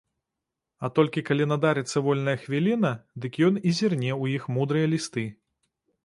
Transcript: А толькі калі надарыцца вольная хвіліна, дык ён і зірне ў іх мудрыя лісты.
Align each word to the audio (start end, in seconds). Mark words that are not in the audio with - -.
А 0.87 0.89
толькі 0.99 1.21
калі 1.27 1.45
надарыцца 1.51 1.97
вольная 2.07 2.33
хвіліна, 2.45 2.91
дык 3.25 3.37
ён 3.49 3.59
і 3.67 3.73
зірне 3.81 4.09
ў 4.21 4.39
іх 4.39 4.49
мудрыя 4.57 4.87
лісты. 4.95 5.27